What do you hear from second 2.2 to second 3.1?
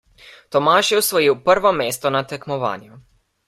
tekmovanju.